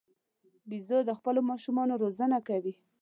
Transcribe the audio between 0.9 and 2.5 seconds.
د خپلو ماشومانو روزنه